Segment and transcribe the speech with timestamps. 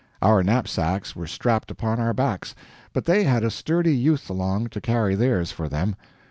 [0.19, 2.55] Our knapsacks were strapped upon our backs,
[2.91, 5.95] but they had a sturdy youth along to carry theirs for them.